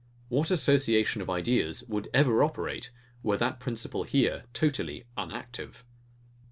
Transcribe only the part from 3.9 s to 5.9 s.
here totally unactive.